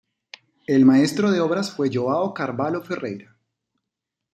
[0.65, 3.37] El maestro de obras fue João Carvalho Ferreira.